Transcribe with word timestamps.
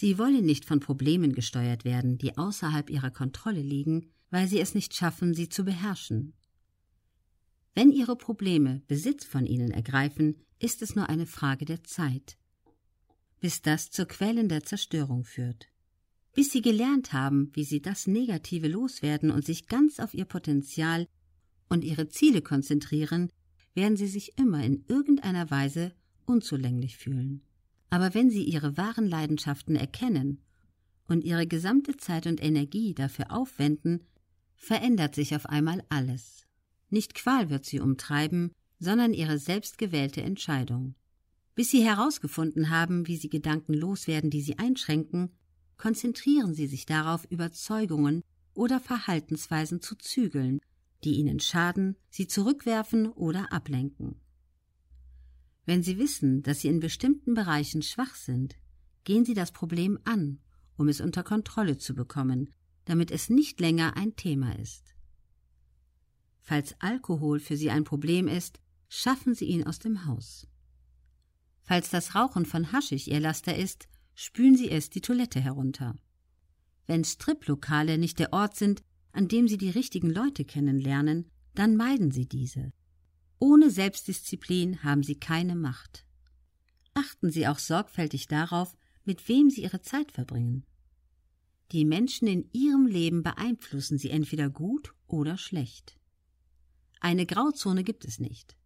Sie 0.00 0.16
wollen 0.16 0.46
nicht 0.46 0.64
von 0.64 0.78
Problemen 0.78 1.32
gesteuert 1.32 1.84
werden, 1.84 2.18
die 2.18 2.38
außerhalb 2.38 2.88
ihrer 2.88 3.10
Kontrolle 3.10 3.62
liegen, 3.62 4.12
weil 4.30 4.46
sie 4.46 4.60
es 4.60 4.72
nicht 4.76 4.94
schaffen, 4.94 5.34
sie 5.34 5.48
zu 5.48 5.64
beherrschen. 5.64 6.34
Wenn 7.74 7.90
ihre 7.90 8.14
Probleme 8.14 8.80
Besitz 8.86 9.24
von 9.24 9.44
ihnen 9.44 9.72
ergreifen, 9.72 10.36
ist 10.60 10.82
es 10.82 10.94
nur 10.94 11.08
eine 11.08 11.26
Frage 11.26 11.64
der 11.64 11.82
Zeit, 11.82 12.38
bis 13.40 13.60
das 13.60 13.90
zur 13.90 14.06
Quellen 14.06 14.48
der 14.48 14.62
Zerstörung 14.62 15.24
führt. 15.24 15.66
Bis 16.32 16.52
sie 16.52 16.62
gelernt 16.62 17.12
haben, 17.12 17.50
wie 17.54 17.64
sie 17.64 17.82
das 17.82 18.06
Negative 18.06 18.68
loswerden 18.68 19.32
und 19.32 19.44
sich 19.44 19.66
ganz 19.66 19.98
auf 19.98 20.14
ihr 20.14 20.26
Potenzial 20.26 21.08
und 21.68 21.82
ihre 21.82 22.08
Ziele 22.08 22.40
konzentrieren, 22.40 23.32
werden 23.74 23.96
sie 23.96 24.06
sich 24.06 24.38
immer 24.38 24.62
in 24.62 24.84
irgendeiner 24.86 25.50
Weise 25.50 25.92
unzulänglich 26.24 26.96
fühlen. 26.98 27.42
Aber 27.90 28.14
wenn 28.14 28.30
sie 28.30 28.44
ihre 28.44 28.76
wahren 28.76 29.06
Leidenschaften 29.06 29.76
erkennen 29.76 30.40
und 31.06 31.24
ihre 31.24 31.46
gesamte 31.46 31.96
Zeit 31.96 32.26
und 32.26 32.42
Energie 32.42 32.94
dafür 32.94 33.30
aufwenden, 33.30 34.04
verändert 34.56 35.14
sich 35.14 35.34
auf 35.34 35.46
einmal 35.46 35.82
alles. 35.88 36.46
Nicht 36.90 37.14
Qual 37.14 37.50
wird 37.50 37.64
sie 37.64 37.80
umtreiben, 37.80 38.52
sondern 38.78 39.14
ihre 39.14 39.38
selbstgewählte 39.38 40.22
Entscheidung. 40.22 40.94
Bis 41.54 41.70
sie 41.70 41.84
herausgefunden 41.84 42.70
haben, 42.70 43.06
wie 43.08 43.16
sie 43.16 43.30
Gedanken 43.30 43.74
loswerden, 43.74 44.30
die 44.30 44.42
sie 44.42 44.58
einschränken, 44.58 45.30
konzentrieren 45.76 46.54
sie 46.54 46.66
sich 46.66 46.86
darauf, 46.86 47.24
Überzeugungen 47.30 48.22
oder 48.54 48.80
Verhaltensweisen 48.80 49.80
zu 49.80 49.96
zügeln, 49.96 50.60
die 51.04 51.14
ihnen 51.14 51.40
schaden, 51.40 51.96
sie 52.10 52.26
zurückwerfen 52.26 53.08
oder 53.08 53.52
ablenken. 53.52 54.20
Wenn 55.68 55.82
sie 55.82 55.98
wissen, 55.98 56.42
dass 56.42 56.60
sie 56.60 56.68
in 56.68 56.80
bestimmten 56.80 57.34
Bereichen 57.34 57.82
schwach 57.82 58.14
sind, 58.14 58.56
gehen 59.04 59.26
sie 59.26 59.34
das 59.34 59.52
Problem 59.52 59.98
an, 60.04 60.38
um 60.78 60.88
es 60.88 60.98
unter 60.98 61.22
Kontrolle 61.22 61.76
zu 61.76 61.94
bekommen, 61.94 62.54
damit 62.86 63.10
es 63.10 63.28
nicht 63.28 63.60
länger 63.60 63.94
ein 63.94 64.16
Thema 64.16 64.58
ist. 64.58 64.94
Falls 66.40 66.74
Alkohol 66.80 67.38
für 67.38 67.58
sie 67.58 67.68
ein 67.68 67.84
Problem 67.84 68.28
ist, 68.28 68.60
schaffen 68.88 69.34
sie 69.34 69.44
ihn 69.44 69.62
aus 69.62 69.78
dem 69.78 70.06
Haus. 70.06 70.46
Falls 71.60 71.90
das 71.90 72.14
Rauchen 72.14 72.46
von 72.46 72.72
Haschig 72.72 73.06
ihr 73.10 73.20
Laster 73.20 73.54
ist, 73.54 73.88
spülen 74.14 74.56
sie 74.56 74.70
es 74.70 74.88
die 74.88 75.02
Toilette 75.02 75.38
herunter. 75.38 75.96
Wenn 76.86 77.04
Striplokale 77.04 77.98
nicht 77.98 78.18
der 78.20 78.32
Ort 78.32 78.56
sind, 78.56 78.82
an 79.12 79.28
dem 79.28 79.46
sie 79.46 79.58
die 79.58 79.68
richtigen 79.68 80.08
Leute 80.08 80.46
kennenlernen, 80.46 81.30
dann 81.54 81.76
meiden 81.76 82.10
sie 82.10 82.24
diese. 82.24 82.72
Ohne 83.38 83.70
Selbstdisziplin 83.70 84.82
haben 84.82 85.02
sie 85.02 85.14
keine 85.14 85.54
Macht. 85.54 86.04
Achten 86.94 87.30
Sie 87.30 87.46
auch 87.46 87.58
sorgfältig 87.58 88.26
darauf, 88.26 88.76
mit 89.04 89.28
wem 89.28 89.50
Sie 89.50 89.62
Ihre 89.62 89.80
Zeit 89.80 90.10
verbringen. 90.10 90.64
Die 91.70 91.84
Menschen 91.84 92.26
in 92.26 92.48
Ihrem 92.52 92.86
Leben 92.86 93.22
beeinflussen 93.22 93.98
Sie 93.98 94.10
entweder 94.10 94.50
gut 94.50 94.94
oder 95.06 95.38
schlecht. 95.38 95.96
Eine 97.00 97.26
Grauzone 97.26 97.84
gibt 97.84 98.04
es 98.04 98.18
nicht. 98.18 98.56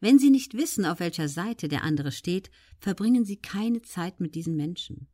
Wenn 0.00 0.18
Sie 0.18 0.30
nicht 0.30 0.54
wissen, 0.54 0.86
auf 0.86 1.00
welcher 1.00 1.28
Seite 1.28 1.68
der 1.68 1.82
andere 1.82 2.12
steht, 2.12 2.50
verbringen 2.78 3.24
Sie 3.24 3.36
keine 3.36 3.82
Zeit 3.82 4.20
mit 4.20 4.34
diesen 4.34 4.56
Menschen. 4.56 5.08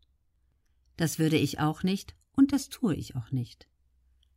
Das 0.97 1.19
würde 1.19 1.39
ich 1.39 1.59
auch 1.59 1.83
nicht 1.83 2.15
und 2.33 2.53
das 2.53 2.69
tue 2.69 2.95
ich 2.95 3.17
auch 3.17 3.33
nicht. 3.33 3.69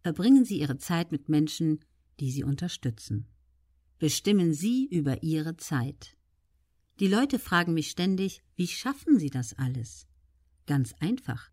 Verbringen 0.02 0.46
Sie 0.46 0.60
Ihre 0.60 0.78
Zeit 0.78 1.12
mit 1.12 1.30
Menschen, 1.30 1.84
die 2.20 2.32
Sie 2.32 2.44
unterstützen. 2.44 3.28
Bestimmen 3.98 4.54
Sie 4.54 4.86
über 4.86 5.24
Ihre 5.24 5.56
Zeit. 5.56 6.18
Die 7.00 7.08
Leute 7.08 7.40
fragen 7.40 7.74
mich 7.74 7.90
ständig, 7.90 8.42
wie 8.56 8.68
schaffen 8.68 9.20
Sie 9.20 9.30
das 9.30 9.54
alles? 9.58 10.06
Ganz 10.66 10.94
einfach. 11.00 11.50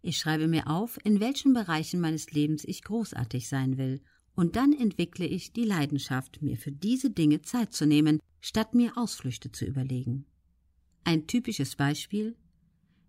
Ich 0.00 0.18
schreibe 0.18 0.46
mir 0.46 0.68
auf, 0.68 0.98
in 1.04 1.20
welchen 1.20 1.54
Bereichen 1.54 2.00
meines 2.00 2.30
Lebens 2.30 2.64
ich 2.64 2.82
großartig 2.82 3.48
sein 3.48 3.78
will 3.78 4.00
und 4.34 4.56
dann 4.56 4.72
entwickle 4.72 5.26
ich 5.26 5.52
die 5.52 5.64
Leidenschaft, 5.64 6.40
mir 6.40 6.56
für 6.56 6.72
diese 6.72 7.10
Dinge 7.10 7.42
Zeit 7.42 7.72
zu 7.72 7.86
nehmen, 7.86 8.20
statt 8.40 8.74
mir 8.74 8.96
Ausflüchte 8.96 9.50
zu 9.50 9.64
überlegen. 9.64 10.26
Ein 11.04 11.26
typisches 11.26 11.76
Beispiel 11.76 12.36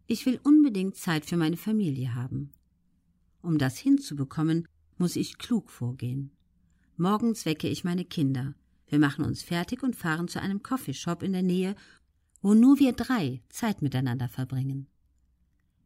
Ich 0.07 0.25
will 0.25 0.39
unbedingt 0.43 0.95
Zeit 0.95 1.25
für 1.25 1.37
meine 1.37 1.57
Familie 1.57 2.15
haben. 2.15 2.51
Um 3.41 3.57
das 3.57 3.77
hinzubekommen, 3.77 4.67
muss 4.97 5.15
ich 5.15 5.37
klug 5.37 5.69
vorgehen. 5.69 6.31
Morgens 6.97 7.45
wecke 7.45 7.67
ich 7.67 7.83
meine 7.83 8.05
Kinder. 8.05 8.55
Wir 8.93 8.99
machen 8.99 9.25
uns 9.25 9.41
fertig 9.41 9.81
und 9.81 9.95
fahren 9.95 10.27
zu 10.27 10.39
einem 10.39 10.61
Coffeeshop 10.61 11.23
in 11.23 11.33
der 11.33 11.41
Nähe, 11.41 11.75
wo 12.43 12.53
nur 12.53 12.77
wir 12.77 12.93
drei 12.93 13.41
Zeit 13.49 13.81
miteinander 13.81 14.29
verbringen. 14.29 14.85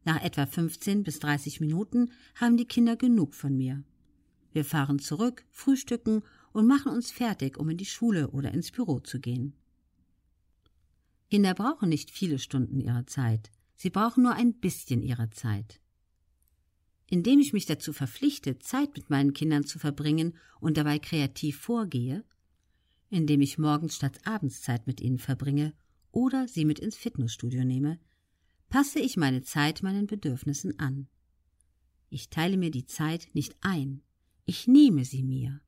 Nach 0.04 0.22
etwa 0.22 0.44
15 0.44 1.04
bis 1.04 1.18
30 1.18 1.58
Minuten 1.60 2.10
haben 2.34 2.58
die 2.58 2.66
Kinder 2.66 2.96
genug 2.96 3.32
von 3.32 3.56
mir. 3.56 3.82
Wir 4.52 4.62
fahren 4.62 4.98
zurück, 4.98 5.46
frühstücken 5.52 6.22
und 6.52 6.66
machen 6.66 6.92
uns 6.92 7.10
fertig, 7.10 7.56
um 7.56 7.70
in 7.70 7.78
die 7.78 7.86
Schule 7.86 8.28
oder 8.28 8.52
ins 8.52 8.70
Büro 8.70 9.00
zu 9.00 9.20
gehen. 9.20 9.54
Kinder 11.30 11.54
brauchen 11.54 11.88
nicht 11.88 12.10
viele 12.10 12.38
Stunden 12.38 12.78
ihrer 12.78 13.06
Zeit, 13.06 13.50
sie 13.74 13.88
brauchen 13.88 14.22
nur 14.22 14.34
ein 14.34 14.52
bisschen 14.52 15.02
ihrer 15.02 15.30
Zeit. 15.30 15.80
Indem 17.06 17.40
ich 17.40 17.54
mich 17.54 17.64
dazu 17.64 17.94
verpflichte, 17.94 18.58
Zeit 18.58 18.94
mit 18.96 19.08
meinen 19.08 19.32
Kindern 19.32 19.64
zu 19.64 19.78
verbringen 19.78 20.36
und 20.60 20.76
dabei 20.76 20.98
kreativ 20.98 21.58
vorgehe, 21.58 22.22
indem 23.10 23.40
ich 23.40 23.58
morgens 23.58 23.96
statt 23.96 24.18
abends 24.24 24.62
Zeit 24.62 24.86
mit 24.86 25.00
ihnen 25.00 25.18
verbringe 25.18 25.72
oder 26.12 26.48
sie 26.48 26.64
mit 26.64 26.78
ins 26.78 26.96
Fitnessstudio 26.96 27.64
nehme, 27.64 27.98
passe 28.68 28.98
ich 28.98 29.16
meine 29.16 29.42
Zeit 29.42 29.82
meinen 29.82 30.06
Bedürfnissen 30.06 30.78
an. 30.78 31.08
Ich 32.10 32.30
teile 32.30 32.56
mir 32.56 32.70
die 32.70 32.86
Zeit 32.86 33.28
nicht 33.34 33.56
ein, 33.60 34.02
ich 34.44 34.66
nehme 34.66 35.04
sie 35.04 35.22
mir. 35.22 35.60